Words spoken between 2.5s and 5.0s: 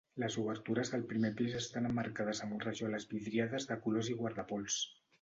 rajoles vidriades de colors i guardapols.